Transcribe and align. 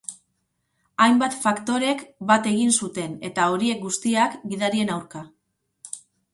Hainbat 1.03 1.37
faktorek 1.43 2.01
bat 2.33 2.49
egin 2.53 2.75
zuten, 2.81 3.15
eta 3.31 3.47
horiek 3.53 3.87
guztiak, 3.87 4.41
gidarien 4.55 4.93
aurka. 4.99 5.27